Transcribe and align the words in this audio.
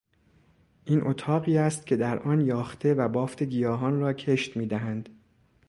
این 0.85 1.01
اتاقی 1.07 1.57
است 1.57 1.85
که 1.85 1.95
در 1.95 2.19
آن 2.19 2.41
یاخته 2.41 2.93
و 2.93 3.07
بافت 3.09 3.43
گیاهان 3.43 3.99
را 3.99 4.13
کشت 4.13 4.57
میدهند. 4.57 5.09